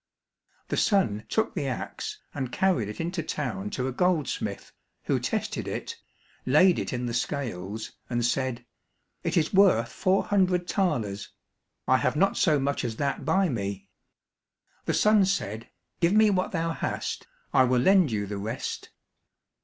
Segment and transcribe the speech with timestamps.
[0.69, 4.71] The son took the axe, and carried it into town to a goldsmith,
[5.03, 5.95] who tested it,
[6.43, 8.65] laid it in the scales, and said,
[9.23, 11.29] "It is worth four hundred thalers,
[11.87, 13.89] I have not so much as that by me."
[14.85, 15.69] The son said,
[15.99, 18.89] "Give me what thou hast, I will lend you the rest."